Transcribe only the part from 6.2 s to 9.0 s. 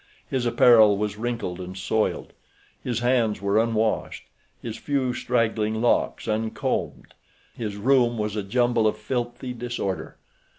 uncombed. His room was a jumble of